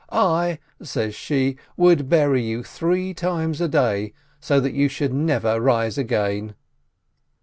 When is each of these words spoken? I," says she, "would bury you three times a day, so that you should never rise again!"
I," 0.11 0.57
says 0.81 1.13
she, 1.13 1.57
"would 1.77 2.09
bury 2.09 2.41
you 2.41 2.63
three 2.63 3.13
times 3.13 3.61
a 3.61 3.67
day, 3.67 4.13
so 4.39 4.59
that 4.59 4.73
you 4.73 4.87
should 4.89 5.13
never 5.13 5.61
rise 5.61 5.95
again!" 5.99 6.55